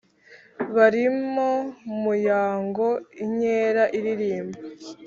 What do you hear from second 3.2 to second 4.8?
Inkera iririmba